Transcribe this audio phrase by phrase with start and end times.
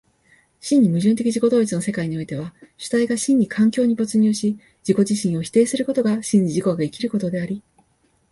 [0.59, 7.61] 真に矛盾的自己同一の世界においては、主体が真に環境に没入し自己自身を否定することが真に自己が生きることであり、